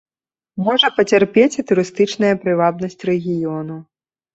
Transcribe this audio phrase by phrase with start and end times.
[0.67, 3.83] Можа пацярпець і турыстычная прывабнасць рэгіёну.